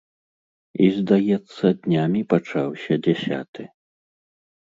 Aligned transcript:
І, 0.85 0.87
здаецца, 0.99 1.65
днямі 1.83 2.21
пачаўся 2.33 2.93
дзясяты. 3.09 3.63